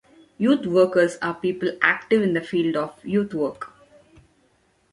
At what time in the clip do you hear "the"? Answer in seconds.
2.33-2.41